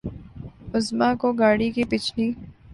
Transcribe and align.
اعظمی 0.73 1.09
کو 1.21 1.27
گاڑی 1.39 1.69
کی 1.75 1.83
پچھلی 1.91 2.27